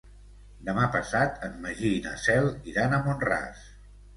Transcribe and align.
Demà 0.69 0.87
passat 0.95 1.45
en 1.49 1.61
Magí 1.67 1.91
i 1.99 2.01
na 2.09 2.15
Cel 2.25 2.51
iran 2.73 2.99
a 2.99 3.03
Mont-ras. 3.07 3.65